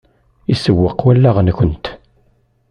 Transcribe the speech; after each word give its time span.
Isewweq 0.53 0.99
wallaɣ-nkent. 1.05 1.85